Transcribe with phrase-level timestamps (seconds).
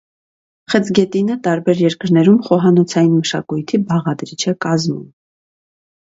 [0.73, 5.07] Խեցգետինը տարբեր երկրներում խոհանոցային մշակույթի բաղադրիչ է կազմում։